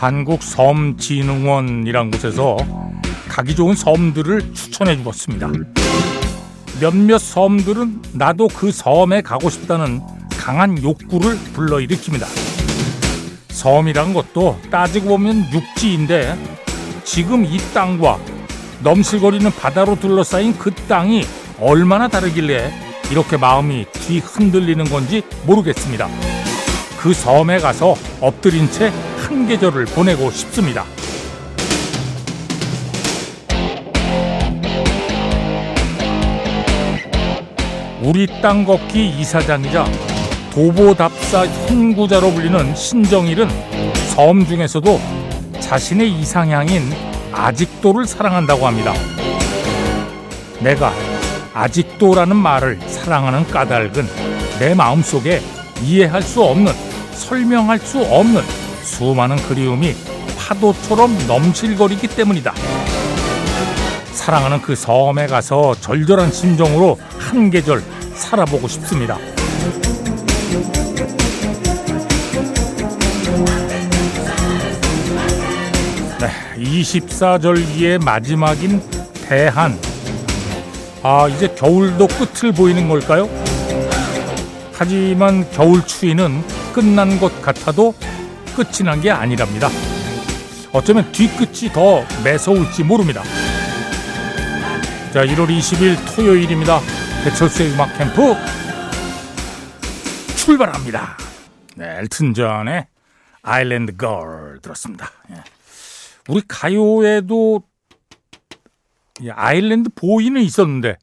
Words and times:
한국섬진흥원이란 0.00 2.10
곳에서 2.10 2.56
가기 3.28 3.54
좋은 3.54 3.74
섬들을 3.74 4.54
추천해 4.54 4.96
주었습니다. 5.02 5.50
몇몇 6.80 7.18
섬들은 7.18 8.00
나도 8.14 8.48
그 8.48 8.72
섬에 8.72 9.20
가고 9.20 9.50
싶다는 9.50 10.00
강한 10.30 10.82
욕구를 10.82 11.36
불러일으킵니다. 11.54 12.24
섬이란 13.50 14.14
것도 14.14 14.58
따지고 14.70 15.10
보면 15.10 15.46
육지인데 15.52 16.34
지금 17.04 17.44
이 17.44 17.58
땅과 17.74 18.18
넘실거리는 18.82 19.50
바다로 19.50 20.00
둘러싸인 20.00 20.56
그 20.56 20.70
땅이 20.70 21.26
얼마나 21.60 22.08
다르길래 22.08 22.72
이렇게 23.10 23.36
마음이 23.36 23.84
뒤 23.92 24.20
흔들리는 24.20 24.82
건지 24.86 25.22
모르겠습니다. 25.44 26.08
그 26.98 27.12
섬에 27.12 27.58
가서 27.58 27.96
엎드린 28.22 28.70
채 28.70 28.90
한 29.30 29.46
계절을 29.46 29.84
보내고 29.84 30.28
싶습니다. 30.32 30.84
우리 38.02 38.26
땅 38.42 38.64
걷기 38.64 39.20
이사장이자 39.20 39.86
도보답사 40.52 41.46
선구자로 41.46 42.32
불리는 42.32 42.74
신정일은 42.74 43.48
섬 44.08 44.44
중에서도 44.44 45.00
자신의 45.60 46.10
이상향인 46.10 46.92
아직도를 47.30 48.06
사랑한다고 48.06 48.66
합니다. 48.66 48.92
내가 50.58 50.92
아직도라는 51.54 52.34
말을 52.34 52.80
사랑하는 52.80 53.46
까닭은 53.46 54.08
내 54.58 54.74
마음속에 54.74 55.40
이해할 55.84 56.20
수 56.20 56.42
없는 56.42 56.72
설명할 57.12 57.78
수 57.78 58.00
없는 58.00 58.42
수많은 58.90 59.36
그리움이 59.48 59.94
파도처럼 60.36 61.16
넘실거리기 61.28 62.08
때문이다. 62.08 62.52
사랑하는 64.12 64.60
그 64.60 64.74
섬에 64.74 65.26
가서 65.28 65.74
절절한 65.80 66.32
심정으로 66.32 66.98
한 67.18 67.50
계절 67.50 67.82
살아보고 68.14 68.66
싶습니다. 68.68 69.16
네, 76.18 76.30
24절기의 76.58 78.04
마지막인 78.04 78.82
대한. 79.28 79.78
아, 81.02 81.28
이제 81.28 81.48
겨울도 81.56 82.08
끝을 82.08 82.52
보이는 82.52 82.88
걸까요? 82.88 83.30
하지만 84.72 85.48
겨울 85.52 85.86
추위는 85.86 86.42
끝난 86.72 87.18
것 87.18 87.40
같아도 87.40 87.94
끝이 88.54 88.84
난 88.84 89.00
게 89.00 89.10
아니랍니다. 89.10 89.68
어쩌면 90.72 91.10
뒤끝이 91.12 91.72
더 91.72 92.04
매서울지 92.24 92.84
모릅니다. 92.84 93.22
자, 95.12 95.24
1월 95.24 95.48
20일 95.48 96.14
토요일입니다. 96.14 96.80
배철수의 97.24 97.72
음악 97.72 97.96
캠프 97.98 98.34
출발합니다. 100.36 101.16
네, 101.76 101.98
엘튼 101.98 102.34
존의 102.34 102.86
아일랜드 103.42 103.96
걸 103.96 104.58
들었습니다. 104.62 105.10
예. 105.30 105.36
우리 106.28 106.42
가요에도 106.46 107.62
아일랜드 109.32 109.90
보이는 109.94 110.40
있었는데 110.40 110.96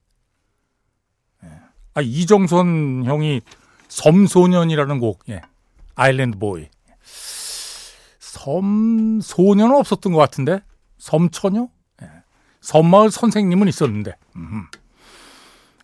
예. 1.43 1.49
아, 1.93 2.01
이정선 2.01 3.03
형이 3.05 3.41
섬소년이라는 3.89 4.99
곡 4.99 5.23
예. 5.29 5.41
아일랜드 5.95 6.37
보이 6.37 6.67
섬소년은 8.47 9.75
없었던 9.75 10.13
것 10.13 10.19
같은데 10.19 10.61
섬처녀 10.97 11.67
예. 12.01 12.09
섬마을 12.61 13.11
선생님은 13.11 13.67
있었는데 13.67 14.15
음흠. 14.35 14.67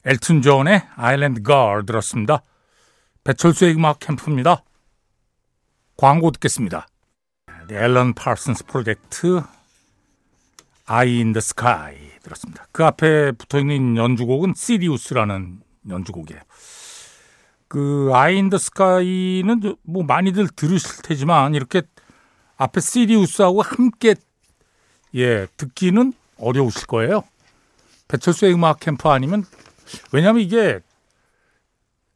엘튼 0.06 0.42
존의 0.42 0.84
아일랜드 0.96 1.42
걸 1.42 1.86
들었습니다. 1.86 2.42
배철수의 3.26 3.76
음악 3.76 4.00
캠프입니다. 4.00 4.64
광고 5.98 6.32
듣겠습니다. 6.32 6.88
앨런 7.70 8.14
파슨스 8.14 8.66
프로젝트 8.66 9.42
Eye 10.86 11.20
in 11.20 11.28
the 11.28 11.40
Sky 11.40 11.98
들었습니다. 12.22 12.68
그 12.72 12.84
앞에 12.86 13.32
붙어 13.34 13.60
있는 13.60 13.98
연주곡은 13.98 14.54
시리우스라는 14.56 15.62
연주곡이에요. 15.90 16.42
그 17.68 18.12
Eye 18.14 18.38
in 18.38 18.46
the 18.46 18.58
Sky는 18.58 19.76
뭐 19.84 20.04
많이들 20.04 20.50
들으실 20.50 21.02
테지만 21.04 21.56
이렇게 21.56 21.82
앞에 22.58 22.82
시리우스하고 22.82 23.62
함께 23.62 24.16
예, 25.16 25.48
듣기는 25.58 26.14
어려우실 26.38 26.88
거예요. 26.88 27.24
배철수의 28.08 28.54
음악 28.54 28.80
캠프 28.80 29.10
아니면 29.10 29.46
왜냐하면 30.12 30.42
이게 30.42 30.80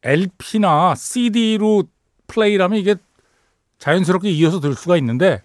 LP나 0.02 0.94
CD로 0.94 1.84
플레이라면 2.26 2.78
이게 2.78 2.96
자연스럽게 3.78 4.30
이어서 4.30 4.60
들을 4.60 4.74
수가 4.74 4.96
있는데 4.98 5.42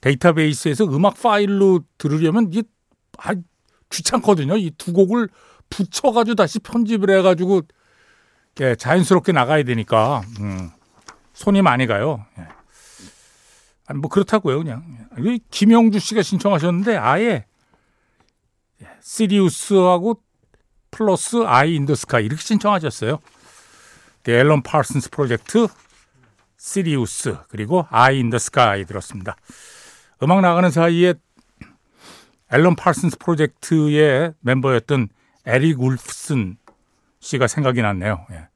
데이터베이스에서 0.00 0.84
음악 0.84 1.20
파일로 1.20 1.80
들으려면 1.98 2.48
이게 2.52 2.62
아, 3.18 3.34
귀찮거든요. 3.90 4.56
이 4.56 4.70
두 4.76 4.92
곡을 4.92 5.28
붙여가지고 5.70 6.34
다시 6.34 6.58
편집을 6.60 7.10
해가지고 7.18 7.62
예, 8.60 8.74
자연스럽게 8.76 9.32
나가야 9.32 9.64
되니까 9.64 10.22
음, 10.40 10.70
손이 11.34 11.62
많이 11.62 11.86
가요. 11.86 12.24
예. 12.38 12.46
아니, 13.86 14.00
뭐 14.00 14.10
그렇다고요, 14.10 14.58
그냥. 14.58 15.08
김영주 15.50 15.98
씨가 15.98 16.22
신청하셨는데 16.22 16.96
아예 16.96 17.46
예, 18.82 18.86
시리우스하고 19.00 20.20
플러스 20.90 21.44
Eye 21.46 21.74
in 21.76 21.83
the 21.83 21.94
Sky 21.94 22.24
이렇게 22.24 22.42
신청하셨어요. 22.42 23.18
앨런 24.28 24.62
파슨스 24.62 25.10
프로젝트 25.10 25.68
시리우스 26.56 27.36
그리고 27.48 27.86
Eye 27.90 28.18
in 28.18 28.26
the 28.26 28.38
Sky 28.38 28.84
들었습니다. 28.84 29.36
음악 30.22 30.40
나가는 30.40 30.68
사이에 30.70 31.14
앨런 32.52 32.76
파슨스 32.76 33.18
프로젝트의 33.18 34.34
멤버였던 34.40 35.08
에릭 35.46 35.80
울프슨 35.80 36.56
씨가 37.20 37.46
생각이 37.46 37.82
났네요. 37.82 38.26
예. 38.32 38.48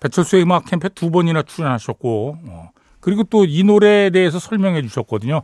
배철수의 0.00 0.42
음악 0.42 0.64
캠프에 0.66 0.90
두 0.90 1.10
번이나 1.10 1.42
출연하셨고 1.42 2.38
어. 2.46 2.70
그리고 3.04 3.22
또 3.24 3.44
이 3.44 3.62
노래에 3.64 4.08
대해서 4.08 4.38
설명해 4.38 4.80
주셨거든요. 4.80 5.42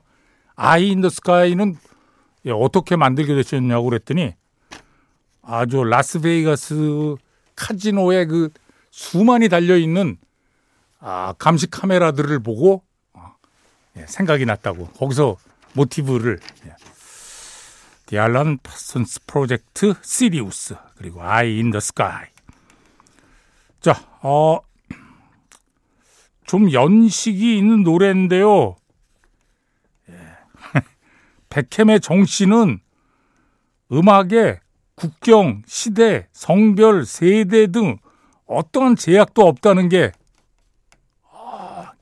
Eye 0.56 0.88
in 0.88 0.97
the 0.97 1.10
Sky는 1.10 1.76
예, 2.46 2.50
어떻게 2.52 2.96
만들게 2.96 3.34
되셨냐고 3.34 3.84
그랬더니 3.90 4.34
아주 5.42 5.84
라스베이거스 5.84 7.16
카지노에 7.56 8.24
그 8.24 8.48
수많이 8.90 9.50
달려 9.50 9.76
있는 9.76 10.16
아, 11.00 11.34
감시 11.38 11.68
카메라들을 11.70 12.42
보고 12.42 12.82
어, 13.12 13.34
예, 13.98 14.06
생각이 14.06 14.46
났다고 14.46 14.86
거기서 14.92 15.36
모티브를 15.74 16.40
예. 16.64 16.74
디 18.06 18.21
알란 18.21 18.58
파슨스 18.62 19.20
프로젝트 19.26 19.92
시리우스 20.02 20.76
그리고 20.96 21.22
Eye 21.22 21.58
in 21.58 21.70
the 21.70 21.78
Sky 21.78 22.24
자, 23.82 24.02
어, 24.22 24.60
좀 26.50 26.72
연식이 26.72 27.56
있는 27.56 27.84
노래인데요. 27.84 28.74
예. 30.08 30.14
백햄의 31.48 32.00
정씨는 32.00 32.80
음악에 33.92 34.58
국경, 34.96 35.62
시대, 35.68 36.26
성별, 36.32 37.06
세대 37.06 37.68
등 37.68 37.98
어떠한 38.46 38.96
제약도 38.96 39.46
없다는 39.46 39.88
게 39.88 40.10
아, 41.30 41.92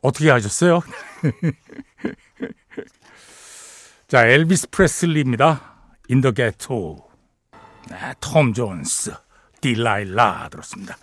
어떻게 0.00 0.30
하셨어요? 0.30 0.80
자, 4.08 4.26
엘비스 4.26 4.70
프레슬리입니다. 4.70 5.74
In 6.08 6.17
the 6.17 6.30
Ghetto. 6.30 7.06
네, 7.90 8.14
톰 8.18 8.54
존스, 8.54 9.12
딜라일라 9.60 10.48
들었습니다. 10.48 10.96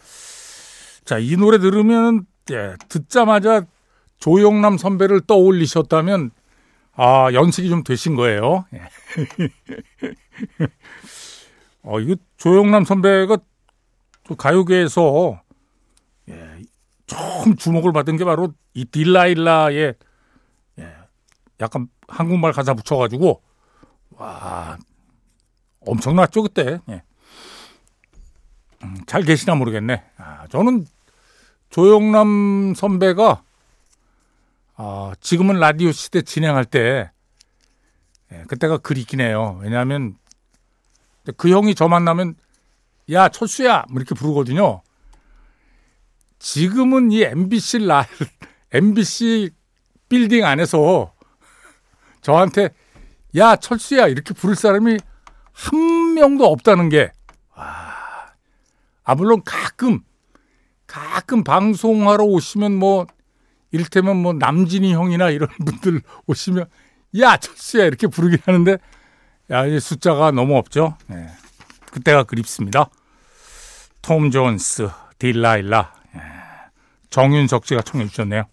자, 1.09 1.17
이 1.17 1.35
노래 1.37 1.57
들으면 1.57 2.27
예, 2.51 2.75
듣자마자 2.87 3.65
조영남 4.19 4.77
선배를 4.77 5.21
떠올리셨다면 5.21 6.29
아, 6.93 7.33
연식이 7.33 7.67
좀 7.67 7.83
되신 7.83 8.13
거예요. 8.13 8.65
예. 8.75 8.81
어, 11.81 11.99
이거 11.99 12.15
조영남 12.37 12.85
선배가 12.85 13.39
가요계에서 14.37 15.41
예, 16.29 16.61
처음 17.07 17.55
주목을 17.55 17.91
받은 17.91 18.17
게 18.17 18.23
바로 18.23 18.53
이 18.75 18.85
딜라일라의 18.85 19.95
예, 20.77 20.93
약간 21.59 21.87
한국말 22.07 22.51
가사 22.51 22.75
붙여가지고 22.75 23.41
와 24.11 24.77
엄청났죠 25.79 26.43
그때. 26.43 26.79
예. 26.87 27.01
음, 28.83 28.95
잘 29.07 29.23
계시나 29.23 29.55
모르겠네. 29.55 30.03
아, 30.17 30.45
저는 30.49 30.85
조영남 31.69 32.73
선배가 32.75 33.43
어, 34.77 35.11
지금은 35.19 35.59
라디오 35.59 35.91
시대 35.91 36.21
진행할 36.21 36.65
때 36.65 37.11
예, 38.31 38.43
그때가 38.47 38.77
그립긴 38.77 39.21
해요. 39.21 39.59
왜냐하면 39.61 40.15
그 41.37 41.49
형이 41.49 41.75
저 41.75 41.87
만나면 41.87 42.35
야 43.11 43.29
철수야 43.29 43.85
뭐 43.89 43.97
이렇게 43.97 44.15
부르거든요. 44.15 44.81
지금은 46.39 47.11
이 47.11 47.23
MBC 47.23 47.79
라 47.79 48.05
MBC 48.71 49.51
빌딩 50.07 50.45
안에서 50.45 51.13
저한테 52.21 52.69
야 53.35 53.55
철수야 53.55 54.07
이렇게 54.07 54.33
부를 54.33 54.55
사람이 54.55 54.97
한 55.51 56.13
명도 56.13 56.45
없다는 56.45 56.89
게 56.89 57.11
와. 57.55 57.93
아 59.03 59.15
물론 59.15 59.41
가끔 59.43 60.01
가끔 60.89 61.43
방송하러 61.43 62.23
오시면 62.25 62.75
뭐 62.75 63.05
이를테면 63.71 64.17
뭐 64.17 64.33
남진이 64.33 64.91
형이나 64.93 65.29
이런 65.29 65.47
분들 65.63 66.01
오시면 66.25 66.65
야 67.19 67.37
철수야 67.37 67.85
이렇게 67.85 68.07
부르긴 68.07 68.39
하는데 68.43 68.77
야 69.51 69.65
이제 69.65 69.79
숫자가 69.79 70.31
너무 70.31 70.57
없죠. 70.57 70.97
네. 71.07 71.29
그때가 71.91 72.23
그립습니다. 72.23 72.89
톰 74.01 74.31
존스, 74.31 74.89
Delilah, 75.19 75.93
예. 76.15 76.21
정윤석 77.09 77.65
씨가 77.65 77.81
청해 77.81 78.07
주셨네요. 78.07 78.45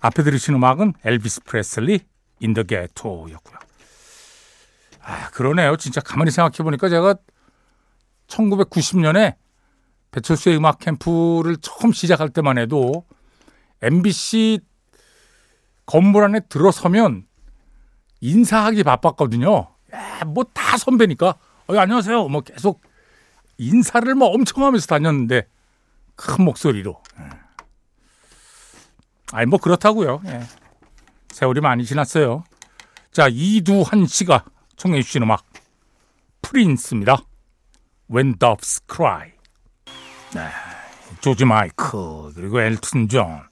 앞에 0.00 0.22
들으신 0.22 0.54
음악은 0.54 0.94
엘비스 1.04 1.42
프레슬리, 1.44 2.00
In 2.40 2.50
the 2.50 2.64
Ghetto였고요. 2.64 3.58
아 5.02 5.30
그러네요. 5.30 5.76
진짜 5.76 6.00
가만히 6.00 6.30
생각해 6.30 6.58
보니까 6.58 6.88
제가 6.88 7.16
1990년에 8.28 9.34
배철수의 10.10 10.56
음악 10.56 10.78
캠프를 10.78 11.56
처음 11.60 11.92
시작할 11.92 12.30
때만 12.30 12.58
해도 12.58 13.04
MBC 13.82 14.60
건물 15.86 16.24
안에 16.24 16.40
들어서면 16.48 17.26
인사하기 18.20 18.82
바빴거든요. 18.84 19.68
뭐 20.26 20.44
다 20.52 20.76
선배니까. 20.76 21.34
어, 21.68 21.76
안녕하세요. 21.76 22.28
뭐 22.28 22.42
계속 22.42 22.82
인사를 23.58 24.14
뭐 24.14 24.28
엄청 24.28 24.64
하면서 24.64 24.86
다녔는데 24.86 25.46
큰 26.16 26.44
목소리로. 26.44 27.02
예. 27.20 27.24
아니 29.32 29.46
뭐 29.46 29.58
그렇다고요. 29.58 30.20
예. 30.26 30.40
세월이 31.28 31.60
많이 31.60 31.84
지났어요. 31.84 32.44
자 33.12 33.28
이두한 33.30 34.06
씨가 34.06 34.44
청해 34.76 35.02
주신 35.02 35.22
음악 35.22 35.44
프린스입니다. 36.42 37.18
When 38.12 38.36
Doves 38.38 38.80
Cry. 38.92 39.32
네, 40.32 40.48
조지 41.20 41.44
마이클 41.44 42.32
그리고 42.34 42.60
엘튼 42.60 43.08
존 43.08 43.42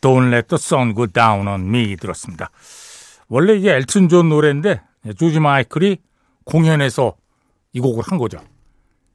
Don't 0.00 0.28
Let 0.32 0.48
the 0.48 0.58
Sun 0.58 0.94
Go 0.94 1.06
Down 1.06 1.46
on 1.46 1.60
Me 1.68 1.96
들었습니다. 1.96 2.50
원래 3.28 3.54
이게 3.54 3.72
엘튼 3.74 4.08
존 4.08 4.28
노래인데 4.28 4.82
조지 5.16 5.38
마이클이 5.38 5.98
공연에서 6.44 7.16
이 7.72 7.80
곡을 7.80 8.02
한 8.06 8.18
거죠. 8.18 8.38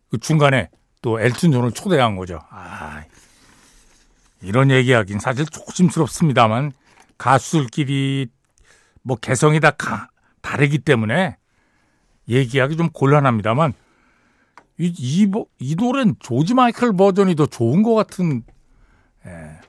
그 0.09 0.17
중간에 0.17 0.69
또 1.01 1.19
엘튼 1.19 1.51
존을 1.51 1.71
초대한 1.71 2.15
거죠. 2.15 2.39
아, 2.49 3.03
이런 4.41 4.71
얘기하긴 4.71 5.19
사실 5.19 5.45
조심스럽습니다만 5.45 6.71
가수들끼리 7.17 8.27
뭐 9.01 9.17
개성이 9.17 9.59
다 9.59 9.71
가, 9.71 10.07
다르기 10.41 10.79
때문에 10.79 11.35
얘기하기 12.29 12.77
좀 12.77 12.89
곤란합니다만 12.89 13.73
이, 14.79 14.93
이, 14.97 15.31
이 15.59 15.75
노래는 15.75 16.15
조지 16.19 16.53
마이클 16.53 16.93
버전이 16.93 17.35
더 17.35 17.45
좋은 17.45 17.83
것 17.83 17.93
같은 17.93 18.43
예. 19.25 19.59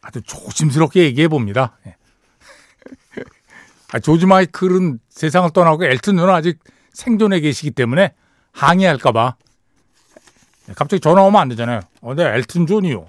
아주 0.00 0.20
조심스럽게 0.22 1.04
얘기해 1.04 1.28
봅니다. 1.28 1.78
예. 1.86 1.96
아, 3.92 3.98
조지 3.98 4.26
마이클은 4.26 4.98
세상을 5.10 5.50
떠나고 5.50 5.84
엘튼 5.84 6.16
존은 6.16 6.32
아직 6.32 6.58
생존해 6.92 7.40
계시기 7.40 7.70
때문에 7.70 8.14
항의할까봐 8.52 9.36
예, 10.68 10.72
갑자기 10.74 11.00
전화 11.00 11.22
오면 11.22 11.40
안 11.40 11.48
되잖아요. 11.48 11.80
어, 12.00 12.14
네, 12.14 12.24
엘튼 12.24 12.66
존이요. 12.66 13.08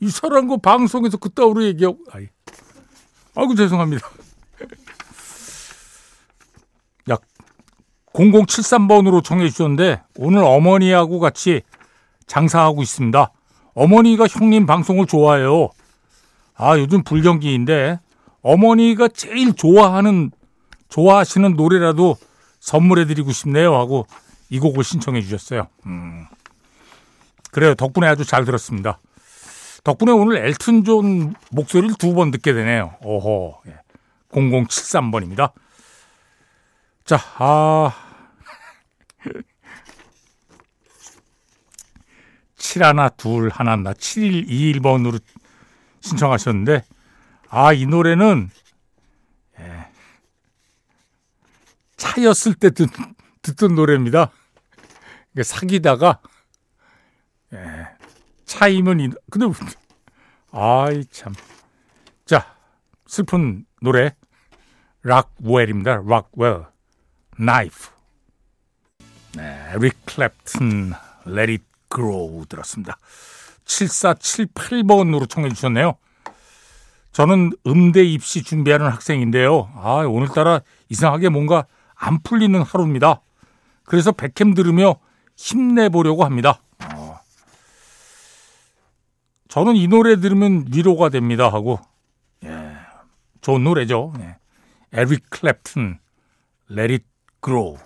이 0.00 0.10
사람 0.10 0.48
그 0.48 0.58
방송에서 0.58 1.16
그따위로 1.16 1.64
얘기하고, 1.64 1.98
아이, 2.10 2.28
아이고 3.34 3.54
죄송합니다. 3.54 4.08
0073번으로 8.18 9.22
청해 9.22 9.48
주셨는데 9.48 10.02
오늘 10.16 10.42
어머니하고 10.42 11.20
같이 11.20 11.62
장사하고 12.26 12.82
있습니다. 12.82 13.30
어머니가 13.74 14.26
형님 14.26 14.66
방송을 14.66 15.06
좋아해요. 15.06 15.70
아, 16.56 16.76
요즘 16.78 17.04
불경기인데 17.04 18.00
어머니가 18.42 19.08
제일 19.08 19.54
좋아하는 19.54 20.32
좋아하시는 20.88 21.54
노래라도 21.54 22.16
선물해 22.60 23.04
드리고 23.06 23.30
싶네요 23.30 23.76
하고 23.76 24.06
이 24.50 24.58
곡을 24.58 24.82
신청해 24.82 25.22
주셨어요. 25.22 25.68
음. 25.86 26.26
그래요. 27.52 27.74
덕분에 27.74 28.06
아주 28.08 28.24
잘 28.24 28.44
들었습니다. 28.44 28.98
덕분에 29.84 30.10
오늘 30.12 30.44
엘튼 30.44 30.82
존 30.84 31.34
목소리를 31.50 31.94
두 31.96 32.14
번 32.14 32.30
듣게 32.32 32.52
되네요. 32.52 32.94
오호. 33.02 33.54
0073번입니다. 34.32 35.52
자, 37.04 37.18
아. 37.38 37.92
7 42.56 42.82
하나, 42.82 43.08
둘 43.08 43.50
하나, 43.50 43.76
나 43.76 43.92
7121번으로 43.92 45.20
신청하셨는데, 46.00 46.84
아, 47.48 47.72
이 47.72 47.86
노래는, 47.86 48.50
예. 49.60 49.88
차였을 51.96 52.54
때 52.54 52.70
듣, 52.70 52.90
듣던 53.42 53.74
노래입니다. 53.74 54.30
사귀다가, 55.42 56.20
예. 57.54 57.88
차이면, 58.44 59.00
이, 59.00 59.10
근데, 59.30 59.46
아이, 60.50 61.04
참. 61.06 61.32
자, 62.24 62.54
슬픈 63.06 63.64
노래, 63.80 64.14
락웰입니다. 65.02 66.02
락웰. 66.06 66.66
나이프. 67.38 67.97
네, 69.36 69.72
릭 69.78 70.06
클랩튼, 70.06 70.94
Let 71.26 71.52
It 71.52 71.64
Grow 71.94 72.44
들었습니다. 72.46 72.98
7478번으로 73.64 75.28
청해 75.28 75.50
주셨네요. 75.50 75.96
저는 77.12 77.52
음대 77.66 78.04
입시 78.04 78.42
준비하는 78.42 78.86
학생인데요. 78.86 79.70
아, 79.74 80.04
오늘따라 80.06 80.60
이상하게 80.88 81.28
뭔가 81.28 81.66
안 81.94 82.22
풀리는 82.22 82.60
하루입니다. 82.62 83.20
그래서 83.84 84.12
백캠 84.12 84.54
들으며 84.54 84.96
힘내보려고 85.36 86.24
합니다. 86.24 86.60
어. 86.94 87.18
저는 89.48 89.76
이 89.76 89.88
노래 89.88 90.20
들으면 90.20 90.66
위로가 90.70 91.08
됩니다 91.08 91.48
하고 91.48 91.80
예, 92.44 92.76
좋은 93.40 93.64
노래죠. 93.64 94.12
예. 94.20 94.36
에릭 94.92 95.28
클랩튼 95.30 95.98
Let 96.70 96.92
It 96.92 97.04
Grow 97.42 97.78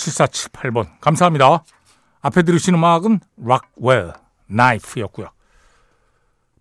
7478번 0.00 0.88
감사합니다. 1.00 1.64
앞에 2.22 2.42
들으신 2.42 2.74
음악은 2.74 3.20
락웰 3.36 4.12
나이프였고요. 4.46 5.28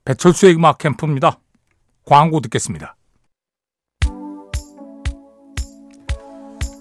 배철수의 0.05 0.55
음악 0.55 0.77
캠프입니다. 0.77 1.39
광고 2.05 2.39
듣겠습니다. 2.41 2.95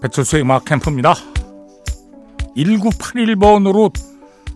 배철수의 0.00 0.43
음악 0.43 0.65
캠프입니다. 0.65 1.15
1981번으로 2.57 3.93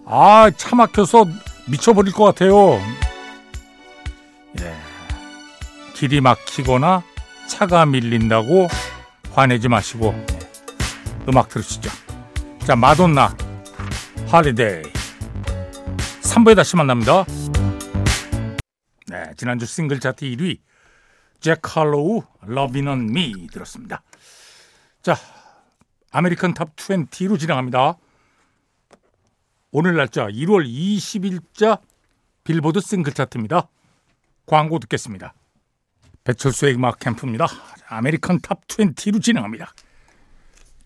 아, 0.07 0.51
차 0.57 0.77
막혀서 0.77 1.27
미쳐버릴 1.69 2.13
것 2.13 2.25
같아요. 2.25 2.81
예. 4.61 4.75
길이 5.95 6.21
막히거나 6.21 7.03
차가 7.49 7.87
밀린다고 7.87 8.69
화내지 9.33 9.69
마시고 9.69 10.15
음악 11.29 11.49
들으시죠. 11.49 11.91
자, 12.67 12.75
마돈나, 12.75 13.37
Holiday. 14.29 14.83
3부에 16.23 16.57
다시 16.57 16.77
만납니다. 16.77 17.25
네, 19.07 19.33
지난주 19.37 19.67
싱글 19.67 20.01
차트 20.01 20.25
1위 20.25 20.59
잭 21.41 21.61
할로우 21.77 22.23
Lovin 22.49 23.04
on 23.04 23.26
Me 23.26 23.49
들었습니다. 23.53 24.03
자, 25.03 25.17
American 26.11 26.55
Top 26.55 26.75
20로 26.77 27.39
진행합니다. 27.39 27.97
오늘 29.71 29.97
날짜 29.97 30.27
1월 30.27 30.67
20일자 30.67 31.81
빌보드 32.45 32.81
싱글 32.81 33.13
차트입니다. 33.13 33.69
광고 34.47 34.79
듣겠습니다. 34.79 35.35
배철수의 36.25 36.75
음악 36.75 36.99
캠프입니다. 36.99 37.47
American 37.89 38.41
Top 38.41 38.67
20로 38.67 39.23
진행합니다. 39.23 39.73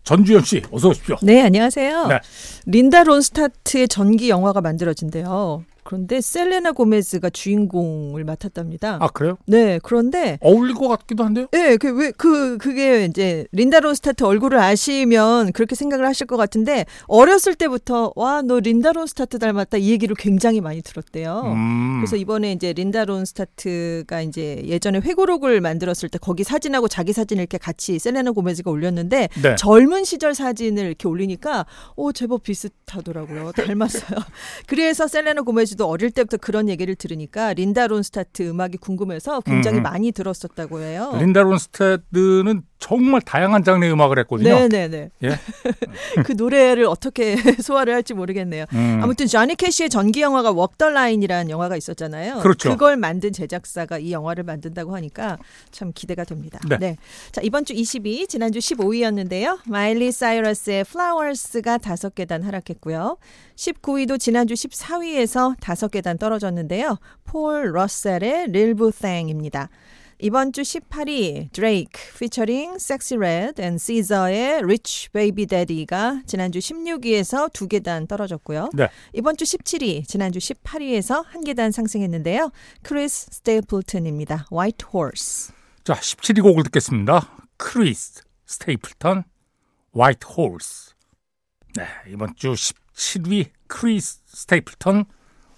전주현 0.07 0.41
씨, 0.45 0.61
어서 0.71 0.87
오십시오. 0.87 1.17
네, 1.21 1.41
안녕하세요. 1.41 2.07
네. 2.07 2.19
린다 2.65 3.03
론스타트의 3.03 3.89
전기 3.89 4.29
영화가 4.29 4.61
만들어진대요. 4.61 5.65
그런데 5.87 6.19
셀레나 6.19 6.73
고메즈가 6.73 7.29
주인공을 7.29 8.25
맡았답니다. 8.25 8.97
아 8.99 9.07
그래요? 9.07 9.37
네, 9.45 9.79
그런데 9.81 10.37
어울릴 10.41 10.75
것 10.75 10.89
같기도 10.89 11.23
한데요. 11.23 11.47
네, 11.53 11.77
그 11.77 12.04
왜 12.04 12.30
그 12.30 12.57
그게 12.57 13.05
이제 13.05 13.45
린다 13.53 13.79
론스타트 13.79 14.25
얼굴을 14.25 14.59
아시면 14.59 15.53
그렇게 15.53 15.75
생각을 15.75 16.05
하실 16.05 16.27
것 16.27 16.35
같은데 16.35 16.85
어렸을 17.07 17.55
때부터 17.55 18.11
와 18.17 18.41
너 18.41 18.59
린다 18.59 18.91
론스타트 18.91 19.39
닮았다 19.39 19.77
이 19.77 19.89
얘기를 19.91 20.13
굉장히 20.17 20.59
많이 20.59 20.81
들었대요. 20.81 21.43
음. 21.45 21.99
그래서 22.01 22.17
이번에 22.17 22.51
이제 22.51 22.73
린다 22.73 23.05
론스타트가 23.05 24.21
이제 24.23 24.61
예전에 24.65 24.99
회고록을 24.99 25.61
만들었을 25.61 26.09
때 26.09 26.17
거기 26.19 26.43
사진하고 26.43 26.89
자기 26.89 27.13
사진을 27.13 27.41
이렇게 27.41 27.57
같이 27.57 27.97
셀레나 27.97 28.31
고메즈가 28.31 28.69
올렸는데 28.69 29.29
네. 29.41 29.55
젊은 29.55 30.03
시절 30.03 30.35
사진을 30.35 30.85
이렇게 30.85 31.07
올리니까 31.07 31.65
오 31.95 32.11
제법 32.11 32.43
비슷하더라고요. 32.43 33.53
닮았어요. 33.53 34.19
그래서 34.67 35.07
셀레나 35.07 35.43
고메즈 35.43 35.76
도 35.77 35.87
어릴 35.87 36.11
때부터 36.11 36.37
그런 36.37 36.67
얘기를 36.69 36.95
들으니까 36.95 37.53
린다 37.53 37.87
론스타트 37.87 38.49
음악이 38.49 38.77
궁금해서 38.77 39.41
굉장히 39.41 39.77
음. 39.77 39.83
많이 39.83 40.11
들었었다고 40.11 40.79
해요. 40.79 41.15
린다 41.19 41.41
론스테드는 41.43 42.63
정말 42.79 43.21
다양한 43.21 43.63
장르의 43.63 43.91
음악을 43.91 44.19
했거든요. 44.19 44.67
네네네. 44.67 45.09
예. 45.23 45.29
그 46.23 46.33
노래를 46.33 46.85
어떻게 46.85 47.35
소화를 47.61 47.93
할지 47.93 48.13
모르겠네요. 48.13 48.65
음. 48.73 48.99
아무튼 49.01 49.25
저니 49.25 49.55
캐시의 49.55 49.89
전기 49.89 50.21
영화가 50.21 50.51
웍더 50.51 50.89
라인이라는 50.89 51.49
영화가 51.49 51.75
있었잖아요. 51.75 52.39
그렇죠. 52.39 52.77
걸 52.77 52.95
만든 52.95 53.33
제작사가 53.33 53.97
이 53.97 54.11
영화를 54.11 54.43
만든다고 54.43 54.95
하니까 54.95 55.37
참 55.71 55.91
기대가 55.95 56.23
됩니다. 56.23 56.59
네. 56.79 56.97
자, 57.31 57.41
이번 57.43 57.65
주 57.65 57.73
20위, 57.73 58.29
지난주 58.29 58.59
15위였는데요. 58.59 59.59
마일리 59.65 60.11
사이러스의 60.11 60.83
Flowers가 60.83 61.79
다섯 61.79 62.13
계단 62.13 62.43
하락했고요. 62.43 63.17
19위도 63.55 64.19
지난주 64.19 64.53
14위에서 64.53 65.55
다섯 65.59 65.89
계단 65.89 66.17
떨어졌는데요. 66.19 66.99
폴 67.25 67.71
러셀의 67.73 68.51
Lil 68.51 68.71
Boo 68.71 68.91
Thang입니다. 68.91 69.69
이번 70.19 70.51
주 70.51 70.61
18위 70.61 71.51
드레이크 71.51 71.99
피처링 72.17 72.79
섹시 72.79 73.15
레드 73.15 73.61
and 73.61 73.77
시저의 73.77 74.55
Rich 74.63 75.11
Baby 75.11 75.45
Daddy가 75.45 76.23
지난주 76.25 76.57
16위에서 76.57 77.53
두 77.53 77.67
계단 77.67 78.07
떨어졌고요. 78.07 78.71
네. 78.73 78.89
이번 79.13 79.37
주 79.37 79.45
17위, 79.45 80.07
지난주 80.07 80.39
18위에서 80.39 81.23
한 81.27 81.43
계단 81.43 81.71
상승했는데요. 81.71 82.51
크리스 82.81 83.27
스테이플튼입니다. 83.31 84.47
White 84.51 84.87
Horse. 84.91 85.53
자, 85.83 85.93
17위 85.93 86.41
곡을 86.41 86.63
듣겠습니다. 86.63 87.37
크리스 87.57 88.21
스테이플턴 88.47 89.23
White 89.93 90.25
Horse. 90.25 90.93
네, 91.75 91.85
이번 92.07 92.35
주 92.35 92.53
17위 92.53 93.49
크리스 93.67 94.19
스테이플턴 94.25 95.05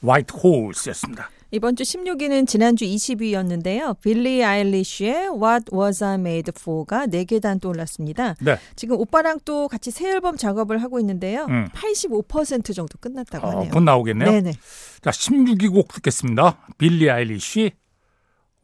White 0.05 0.33
Horse였습니다. 0.33 1.29
이번 1.51 1.75
주 1.75 1.83
16위는 1.83 2.47
지난주 2.47 2.85
20위였는데요. 2.85 3.99
빌리 4.01 4.43
아일리쉬의 4.43 5.29
What 5.29 5.65
Was 5.73 6.03
I 6.03 6.15
Made 6.15 6.53
For가 6.55 7.07
4계단 7.07 7.59
또 7.59 7.69
올랐습니다. 7.69 8.35
네. 8.39 8.57
지금 8.75 8.97
오빠랑 8.99 9.39
또 9.45 9.67
같이 9.67 9.89
새 9.89 10.11
앨범 10.11 10.37
작업을 10.37 10.83
하고 10.83 10.99
있는데요. 10.99 11.45
음. 11.49 11.67
85% 11.73 12.75
정도 12.75 12.97
끝났다고 12.99 13.47
어, 13.47 13.51
하네요. 13.51 13.71
곧 13.71 13.79
나오겠네요. 13.79 14.29
네네. 14.29 14.53
자, 15.01 15.09
16위 15.09 15.73
곡 15.73 15.87
듣겠습니다. 15.87 16.59
빌리 16.77 17.09
아일리쉬 17.09 17.71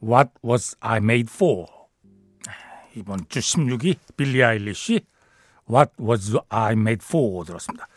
What 0.00 0.30
Was 0.44 0.76
I 0.78 0.98
Made 0.98 1.32
For. 1.32 1.66
네, 2.46 2.52
이번 2.94 3.26
주 3.28 3.40
16위 3.40 3.96
빌리 4.16 4.44
아일리쉬 4.44 5.00
What 5.68 5.90
Was 6.00 6.38
I 6.48 6.74
Made 6.74 7.04
For 7.04 7.44
들었습니다. 7.44 7.88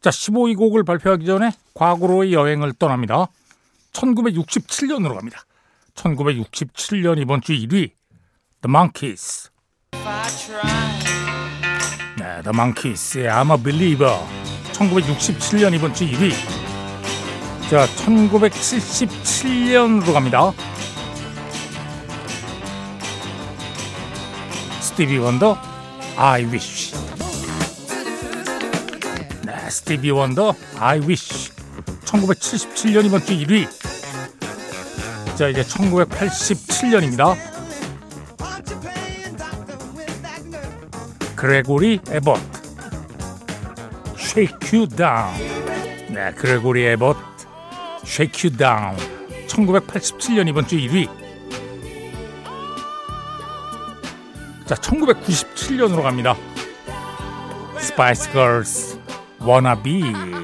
자, 0.00 0.08
15위 0.08 0.56
곡을 0.56 0.84
발표하기 0.84 1.26
전에 1.26 1.50
과거로의 1.74 2.32
여행을 2.32 2.72
떠납니다. 2.78 3.28
1967년으로 3.92 5.14
갑니다. 5.14 5.44
1967년 5.94 7.20
이번 7.20 7.40
주 7.42 7.52
1위 7.52 7.90
The 8.62 8.68
Monkees. 8.68 9.50
네, 12.18 12.42
The 12.42 12.52
Monkees의 12.54 13.28
I'm 13.28 13.50
a 13.50 13.56
Believer. 13.62 14.18
1967년 14.72 15.74
이번 15.74 15.92
주 15.94 16.06
1위. 16.06 16.32
자, 17.70 17.86
1977년으로 17.86 20.12
갑니다. 20.12 20.52
스티비 24.80 25.18
원더 25.18 25.56
I 26.16 26.44
Wish. 26.44 26.94
네, 29.44 29.70
스티비 29.70 30.10
원더 30.10 30.54
I 30.78 30.98
Wish. 31.00 31.52
1977년 32.04 33.06
이번 33.06 33.24
주 33.24 33.36
1위. 33.38 33.81
자, 35.34 35.48
이제 35.48 35.62
1987년입니다. 35.62 37.36
그레고리 41.34 42.00
애벗. 42.08 42.40
Shake 44.16 44.78
You 44.78 44.86
Down. 44.88 45.34
네, 46.14 46.32
그레고리 46.32 46.84
애벗. 46.84 47.18
Shake 48.04 48.50
You 48.50 48.56
Down. 48.56 48.96
1987년 49.48 50.48
이번 50.48 50.66
주 50.66 50.76
1위. 50.76 51.08
자, 54.66 54.74
1997년으로 54.76 56.02
갑니다. 56.02 56.36
스파이스 57.78 58.30
걸스 58.30 58.98
Wannabe. 59.40 60.02
네, 60.02 60.41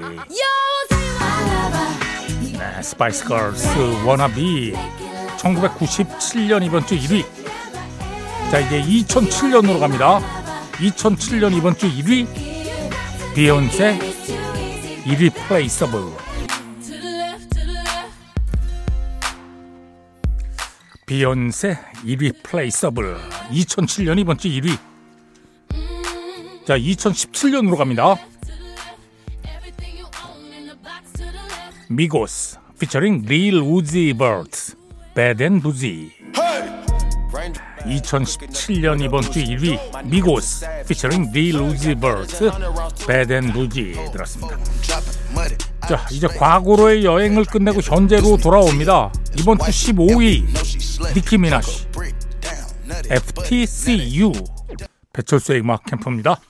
스파이스 2.89 3.23
걸스 3.27 3.69
Wannabe. 4.07 4.73
1997년 5.37 6.65
이번 6.65 6.87
주 6.87 6.97
1위. 6.97 7.23
자, 8.51 8.61
이제 8.61 8.81
2007년으로 8.81 9.79
갑니다. 9.79 10.21
2007년 10.79 11.55
이번 11.55 11.77
주 11.77 11.87
1위. 11.87 12.27
비욘세 13.35 13.99
Irreplaceable. 15.07 16.17
비욘세 21.05 21.79
Irreplaceable 22.07 23.17
2007년 23.51 24.19
이번 24.19 24.39
주 24.39 24.49
1위 24.49 24.79
자 26.67 26.77
2017년으로 26.77 27.79
갑니다 27.79 28.15
미고스 31.89 32.59
피처링 32.79 33.25
릴 33.27 33.61
우지 33.61 34.15
버트 34.15 34.75
Bad 35.15 35.43
and 35.43 35.63
Boujee 35.63 36.13
2017년 37.85 39.03
이번 39.03 39.23
주 39.23 39.43
1위 39.43 40.07
미고스 40.07 40.65
피처링 40.87 41.33
릴 41.33 41.57
우지 41.57 41.97
버트 41.97 42.51
Bad 43.07 43.33
and 43.33 43.53
Boujee 43.53 44.13
들었습니다. 44.13 44.57
자 45.89 46.07
이제 46.13 46.29
과거로의 46.29 47.05
여행을 47.05 47.47
끝내고 47.47 47.81
현재로 47.81 48.37
돌아옵니다. 48.37 49.13
이번 49.39 49.59
주 49.59 49.65
15위 49.65 50.45
니키 51.17 51.37
미나즈 51.39 51.89
FTCU 53.11 54.33
배철수의 55.13 55.61
음악 55.61 55.85
캠프입니다. 55.85 56.41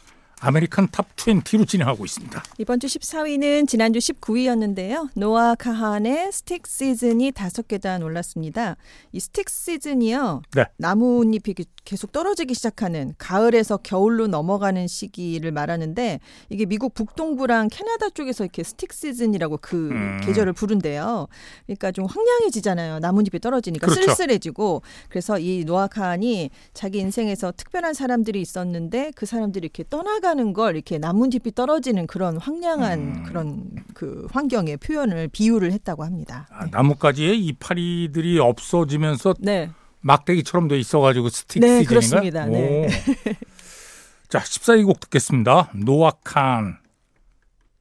American 0.40 0.88
Top 0.92 1.14
20로 1.16 1.66
진행하고 1.66 2.04
있습니다. 2.04 2.42
이번 2.58 2.80
주 2.80 2.86
14위는 2.86 3.68
지난주 3.68 3.98
19위였는데요. 3.98 5.08
노아 5.14 5.54
카한의 5.54 6.32
Stick 6.32 6.66
Season이 6.66 7.32
다섯 7.32 7.66
계단 7.66 8.02
올랐습니다. 8.02 8.76
이 9.12 9.20
스틱 9.20 9.50
시즌이요. 9.50 10.42
네. 10.54 10.64
나뭇잎이 10.76 11.54
계속 11.88 12.12
떨어지기 12.12 12.52
시작하는 12.52 13.14
가을에서 13.16 13.78
겨울로 13.78 14.26
넘어가는 14.26 14.86
시기를 14.86 15.52
말하는데 15.52 16.20
이게 16.50 16.66
미국 16.66 16.92
북동부랑 16.92 17.68
캐나다 17.72 18.10
쪽에서 18.10 18.44
이렇게 18.44 18.62
스틱 18.62 18.92
시즌이라고 18.92 19.56
그 19.62 19.88
음. 19.88 20.20
계절을 20.22 20.52
부른대요. 20.52 21.28
그러니까 21.64 21.90
좀 21.92 22.04
황량해지잖아요. 22.04 22.98
나뭇잎이 22.98 23.40
떨어지니까 23.40 23.86
그렇죠. 23.86 24.02
쓸쓸해지고 24.02 24.82
그래서 25.08 25.38
이 25.38 25.64
노아 25.64 25.86
카한이 25.86 26.50
자기 26.74 26.98
인생에서 26.98 27.52
특별한 27.56 27.94
사람들이 27.94 28.38
있었는데 28.42 29.12
그 29.16 29.24
사람들이 29.24 29.64
이렇게 29.64 29.82
떠나가는 29.88 30.52
걸 30.52 30.74
이렇게 30.74 30.98
나뭇잎이 30.98 31.54
떨어지는 31.54 32.06
그런 32.06 32.36
황량한 32.36 32.98
음. 32.98 33.22
그런 33.22 33.70
그 33.94 34.26
환경의 34.30 34.76
표현을 34.76 35.28
비유를 35.28 35.72
했다고 35.72 36.04
합니다. 36.04 36.48
아, 36.50 36.66
나뭇가지에 36.66 37.32
이파리들이 37.32 38.40
없어지면서 38.40 39.36
네. 39.38 39.70
막대기처럼 40.00 40.68
돼 40.68 40.78
있어가지고 40.78 41.28
스틱 41.28 41.60
네, 41.60 41.82
Season인가? 41.82 41.88
그렇습니다. 41.88 42.46
네. 42.46 42.86
오. 42.86 42.88
자 44.28 44.40
14위 44.40 44.84
곡 44.86 45.00
듣겠습니다. 45.00 45.70
노아 45.74 46.26
칸 46.26 46.78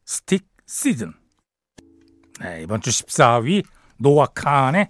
Stick 0.06 0.48
Season. 0.66 1.14
네 2.40 2.64
이번 2.64 2.82
주 2.82 2.90
14위 2.90 3.64
노아 3.98 4.32
칸의 4.32 4.90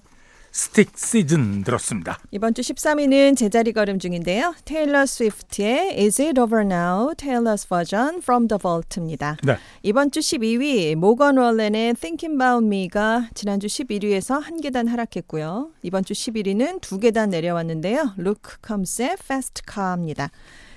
Stick 0.58 0.98
Season 0.98 1.64
들었습니다. 1.64 2.18
이번 2.32 2.56
주 2.56 2.64
13위는 2.64 3.38
제자리 3.38 3.74
걸음 3.74 4.00
중인데요. 4.00 4.56
테일러 4.66 5.06
스위프트의 5.06 6.00
Is 6.00 6.20
It 6.20 6.42
Over 6.42 6.66
Now? 6.66 7.14
Taylor's 7.16 7.68
Version 7.70 8.24
from 8.24 8.48
the 8.48 8.58
Vault입니다. 8.60 9.38
네. 9.44 9.58
이번 9.84 10.10
주 10.10 10.20
12위 10.20 10.96
모건 10.96 11.38
월렌의 11.38 11.94
Thinking 11.94 12.42
About 12.42 12.66
Me가 12.66 13.30
지난주 13.36 13.68
11위에서 13.68 14.42
한 14.42 14.60
계단 14.60 14.88
하락했고요. 14.88 15.70
이번 15.84 16.04
주 16.04 16.14
11위는 16.14 16.82
두 16.82 16.98
계단 16.98 17.30
내려왔는데요. 17.30 18.16
Luke 18.18 18.56
Combs의 18.66 19.18
Fast 19.22 19.62
Car입니다. 19.72 20.32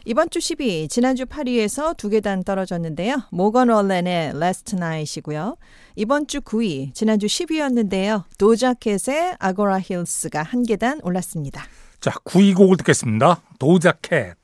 이번 0.06 0.30
주 0.30 0.38
10위, 0.38 0.88
지난주 0.88 1.26
8위에서 1.26 1.94
두 1.96 2.08
계단 2.08 2.42
떨어졌는데요. 2.42 3.24
모건 3.30 3.68
월렌의 3.68 4.30
Last 4.30 4.76
Night이고요. 4.76 5.56
이번 5.96 6.26
주 6.26 6.40
9위, 6.40 6.94
지난주 6.94 7.26
10위였는데요. 7.26 8.24
도자켓의 8.38 9.36
아고라 9.38 9.78
힐스가 9.78 10.42
한 10.42 10.62
계단 10.62 11.00
올랐습니다. 11.02 11.64
자, 12.00 12.10
9위 12.24 12.56
곡을 12.56 12.78
듣겠습니다. 12.78 13.42
도자켓, 13.58 14.36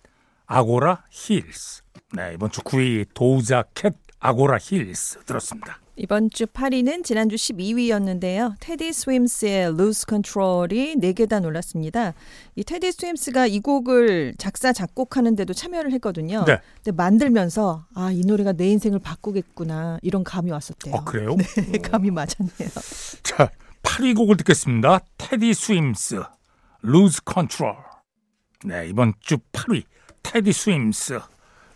Agora 0.44 1.04
Hills. 1.10 1.82
네, 2.12 2.32
이번 2.34 2.50
주 2.50 2.60
9위 2.60 3.06
도자캣, 3.14 3.94
Agora 4.20 4.58
Hills 4.60 5.20
들었습니다. 5.24 5.80
이번 5.96 6.28
주 6.28 6.44
8위는 6.44 7.02
지난주 7.04 7.36
12위였는데요. 7.36 8.54
테디 8.60 8.90
스윔스의 8.90 9.78
Lose 9.78 10.04
Control이 10.06 10.96
4계단 10.96 11.44
올랐습니다. 11.46 12.12
이 12.54 12.64
테디 12.64 12.90
스윔스가 12.90 13.50
이 13.50 13.60
곡을 13.60 14.34
작사 14.36 14.74
작곡하는데도 14.74 15.54
참여를 15.54 15.92
했거든요. 15.92 16.44
네. 16.44 16.60
근데 16.76 16.92
만들면서 16.92 17.86
아, 17.94 18.10
이 18.12 18.20
노래가 18.20 18.52
내 18.52 18.68
인생을 18.68 18.98
바꾸겠구나 18.98 19.98
이런 20.02 20.22
감이 20.22 20.50
왔었대요. 20.50 20.94
어, 20.94 21.04
그래요? 21.04 21.34
네, 21.72 21.78
감이 21.78 22.10
맞았네요. 22.10 22.68
자, 23.22 23.50
8위 23.82 24.14
곡을 24.16 24.36
듣겠습니다. 24.36 25.00
테디 25.16 25.54
스윔스, 25.54 26.22
Lose 26.84 27.20
Control. 27.26 27.74
네, 28.66 28.86
이번 28.88 29.14
주 29.20 29.38
8위 29.52 29.84
테디 30.22 30.52
스윔스, 30.52 31.20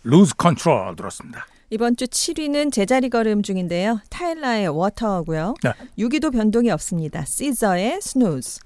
Lose 0.05 0.33
Control 0.39 0.95
들었습니다. 0.95 1.47
이번 1.73 1.95
주 1.95 2.05
7위는 2.05 2.69
제자리 2.73 3.09
걸음 3.09 3.41
중인데요. 3.43 4.01
타일라의 4.09 4.67
Water고요. 4.67 5.53
네. 5.63 5.71
6위도 5.97 6.33
변동이 6.33 6.69
없습니다. 6.69 7.23
시저의 7.23 7.99
Snooze. 8.01 8.59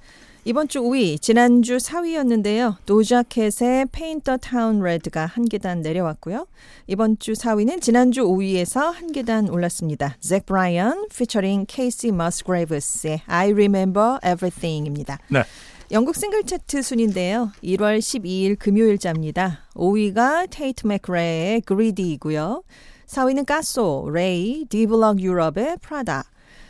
이번 0.44 0.68
주 0.68 0.82
5위, 0.82 1.22
지난주 1.22 1.78
4위였는데요. 1.78 2.78
도자캣의 2.88 3.86
Paint 3.92 4.24
the 4.24 4.40
Town 4.40 4.82
Red가 4.82 5.28
한 5.28 5.46
계단 5.46 5.84
내려왔고요. 5.84 6.48
이번 6.88 7.20
주 7.20 7.34
4위는 7.34 7.80
지난주 7.80 8.24
5위에서 8.24 8.92
한 8.92 9.12
계단 9.12 9.50
올랐습니다. 9.50 10.18
잭 10.20 10.48
브라이언 10.48 11.10
featuring 11.12 11.68
Kacey 11.72 12.12
Musgraves의 12.12 13.22
I 13.28 13.52
Remember 13.52 14.18
Everything입니다. 14.26 15.20
네. 15.30 15.44
영국 15.92 16.16
싱글 16.16 16.44
차트 16.44 16.82
순인데요. 16.82 17.52
1월 17.64 18.00
12일 18.00 18.58
금요일자입니다. 18.58 19.60
5위가 19.76 20.48
테이트 20.50 20.88
맥레의 20.88 21.62
Greedy이고요. 21.68 22.64
4위는 23.08 23.46
카소, 23.46 24.10
레이, 24.12 24.66
디블럭 24.66 25.20
유럽의 25.22 25.78
Prada. 25.82 26.24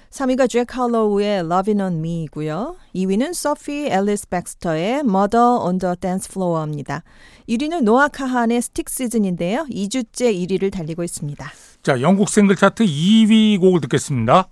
3위가 0.09 0.49
잭 0.49 0.73
할로우의 0.75 1.39
Lovin' 1.39 1.81
on 1.81 1.97
Me이고요. 1.97 2.77
2위는 2.93 3.33
소피 3.33 3.87
엘리스 3.87 4.29
벡스터의 4.29 4.99
Murder 4.99 5.59
on 5.61 5.77
the 5.79 5.95
Dance 5.99 6.29
Floor입니다. 6.31 7.03
1위는 7.49 7.83
노아 7.83 8.07
카한의 8.07 8.61
Stick 8.61 8.89
Season인데요. 8.89 9.65
2주째 9.69 10.33
1위를 10.33 10.71
달리고 10.71 11.03
있습니다. 11.03 11.45
자, 11.83 12.01
영국 12.01 12.29
싱글 12.29 12.55
차트 12.55 12.85
2위 12.85 13.59
곡을 13.59 13.81
듣겠습니다. 13.81 14.47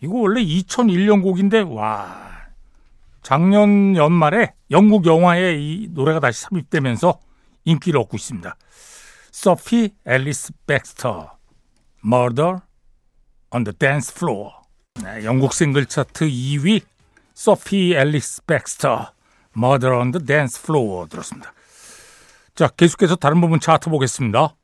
이거 0.00 0.14
원래 0.14 0.42
2001년 0.42 1.22
곡인데 1.22 1.60
와. 1.60 2.16
작년 3.22 3.96
연말에 3.96 4.52
영국 4.70 5.06
영화에 5.06 5.56
이 5.58 5.88
노래가 5.90 6.20
다시 6.20 6.42
삽입되면서 6.42 7.18
인기를 7.64 8.00
얻고 8.00 8.16
있습니다. 8.16 8.56
소피 9.34 9.92
앨리스 10.06 10.52
백스터 10.64 11.32
Murder 12.06 12.60
on 13.50 13.64
the 13.64 13.76
Dance 13.76 14.14
Floor. 14.16 14.52
네, 15.02 15.24
영국 15.24 15.52
싱글 15.52 15.86
차트 15.86 16.28
2위 16.28 16.82
소피 17.34 17.94
앨리스 17.94 18.44
백스터 18.46 19.12
Murder 19.56 19.96
on 19.98 20.12
the 20.12 20.24
Dance 20.24 20.62
Floor 20.62 21.08
들었습니다. 21.08 21.52
자, 22.54 22.68
계속해서 22.68 23.16
다른 23.16 23.40
부분 23.40 23.58
차트 23.58 23.90
보겠습니다. 23.90 24.54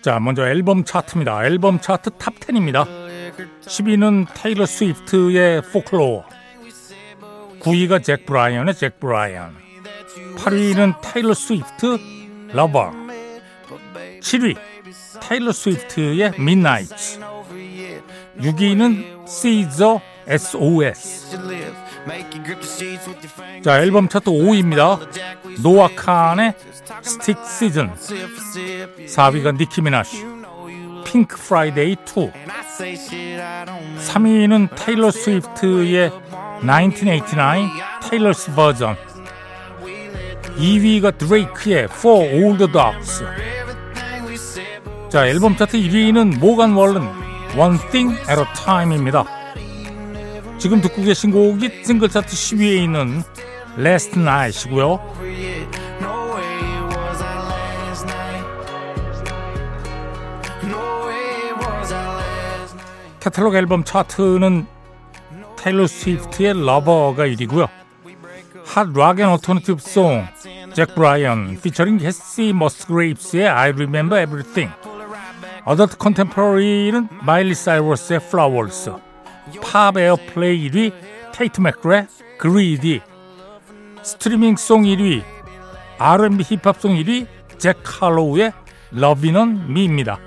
자, 0.00 0.18
먼저 0.18 0.46
앨범 0.46 0.84
차트입니다. 0.84 1.44
앨범 1.44 1.78
차트 1.78 2.12
Top 2.12 2.36
10입니다. 2.36 3.03
10위는 3.66 4.26
테일러 4.34 4.66
스위프트의 4.66 5.62
Folklore. 5.62 6.24
9위가 7.60 8.02
잭 8.02 8.26
브라이언의 8.26 8.74
잭 8.74 9.00
브라이언. 9.00 9.56
8위는 10.36 10.94
테일러 11.02 11.34
스위프트 11.34 11.98
Lover. 12.52 12.92
7위 14.20 14.56
테일러 15.22 15.52
스위프트의 15.52 16.32
Midnights. 16.38 17.18
6위는 18.38 19.26
시저 19.26 20.00
SOS. 20.26 21.38
자, 23.62 23.80
앨범 23.80 24.08
차트 24.08 24.30
5위입니다. 24.30 25.62
노아 25.62 25.88
칸의 25.88 26.54
Stick 27.02 27.38
Season. 27.46 27.94
4위가 27.94 29.56
니키 29.56 29.80
미나즈. 29.80 30.33
Pink 31.04 31.36
Friday 31.36 31.92
2. 31.92 32.30
3위는 33.98 34.68
테일러 34.76 35.10
스위프트의 35.10 36.10
1989 36.60 37.68
Taylor's 38.02 38.54
Version. 38.54 38.96
2위가 40.58 41.16
드레이크의 41.18 41.84
For 41.84 42.56
the 42.58 42.72
Dogs. 42.72 43.24
자, 45.10 45.26
앨범 45.26 45.56
차트 45.56 45.76
1위는 45.78 46.38
모간 46.38 46.72
월런 46.72 47.08
One 47.56 47.78
Thing 47.90 48.18
at 48.28 48.40
a 48.40 48.46
Time입니다. 48.64 49.24
지금 50.58 50.80
듣고 50.80 51.02
계신 51.02 51.30
곡이 51.30 51.82
싱글 51.84 52.08
차트 52.08 52.28
10위에 52.28 52.82
있는 52.82 53.22
Last 53.78 54.18
Night이고요. 54.18 55.00
캐탈로그 63.24 63.56
앨범 63.56 63.84
차트는 63.84 64.66
테일러 65.56 65.86
스위프트의 65.86 66.62
Lover가 66.62 67.24
1위고요. 67.28 67.66
Hot 68.66 68.88
Rock & 68.94 69.30
Alternative 69.30 69.78
Song, 69.80 70.26
잭 70.74 70.94
브라이언 70.94 71.58
피처링 71.62 72.00
케이시 72.00 72.52
머스그레이브스의 72.52 73.48
I 73.48 73.70
Remember 73.70 74.22
Everything. 74.22 74.70
Adult 75.64 75.96
Contemporary는 75.96 77.08
마일리 77.22 77.54
사이러스의 77.54 78.20
Flowers. 78.22 78.92
Pop 79.62 79.96
Airplay 79.96 80.70
1위 80.70 80.92
테이트 81.32 81.62
맥레 81.62 82.06
Greedy. 82.38 83.00
Streaming 84.02 84.56
Song 84.56 84.82
1위 84.82 85.22
R&B 85.96 86.44
Hip-Hop 86.44 86.78
Song 86.78 86.92
1위 86.92 87.26
잭 87.56 87.78
할로우의 87.82 88.52
Lovin' 88.94 89.36
on 89.36 89.64
Me입니다. 89.70 90.18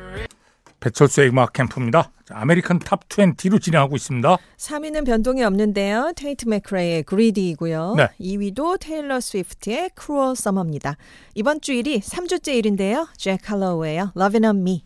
배철수의 0.88 1.30
음악 1.30 1.52
캠프입니다. 1.54 2.12
자, 2.26 2.36
American 2.38 2.80
Top 2.80 3.10
20로 3.10 3.62
진행하고 3.62 3.97
있습니다. 3.97 4.38
3위는 4.58 5.06
변동이 5.06 5.43
없는데요. 5.43 6.13
테이트 6.15 6.47
맥크레이의 6.47 7.04
Greedy이고요. 7.04 7.95
네. 7.97 8.08
2위도 8.19 8.80
테일러 8.80 9.19
스위프트의 9.19 9.91
Cruel 10.00 10.32
Summer입니다. 10.32 10.95
이번 11.36 11.60
주 11.60 11.73
1위 11.73 12.02
3주째 12.02 12.62
1위인데요. 12.62 13.08
잭 13.17 13.50
할로우예요. 13.50 14.13
Lovin' 14.15 14.45
on 14.45 14.62
Me. 14.62 14.86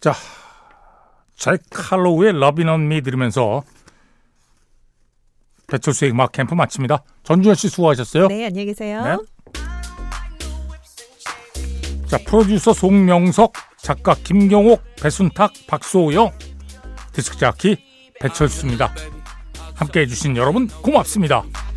자, 0.00 0.14
잭 1.36 1.60
할로우의 1.72 2.30
Lovin' 2.30 2.68
on 2.68 2.82
Me 2.86 3.00
들으면서 3.02 3.62
배철수의 5.68 6.10
음악 6.10 6.32
캠프 6.32 6.54
마칩니다. 6.54 7.04
전주현 7.22 7.54
씨 7.54 7.68
수고하셨어요. 7.68 8.26
네, 8.26 8.46
안녕히 8.46 8.66
계세요. 8.66 9.04
네. 9.04 9.16
자, 12.08 12.18
프로듀서 12.26 12.72
송명석, 12.72 13.52
작가 13.82 14.14
김경옥, 14.14 14.82
배순탁, 15.00 15.52
박소영, 15.66 16.30
디스크 17.12 17.38
자키 17.38 17.76
배철수입니다. 18.20 18.92
함께 19.74 20.00
해 20.00 20.06
주신 20.06 20.36
여러분 20.36 20.68
고맙습니다. 20.68 21.42